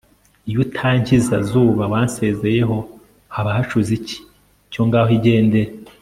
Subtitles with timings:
[0.49, 1.35] iyo utankiza...
[1.49, 2.77] zuba wansanzeho,
[3.35, 4.17] haba hacuze iki?
[4.71, 5.71] cyo ngaho igendere